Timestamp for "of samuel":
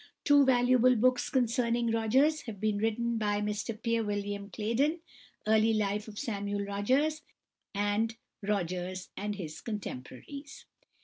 6.07-6.65